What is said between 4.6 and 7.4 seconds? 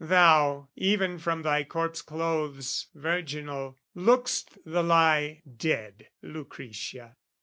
the lie dead, Lucretia!